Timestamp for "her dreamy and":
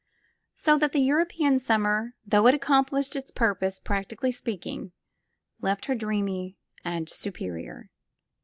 5.85-7.07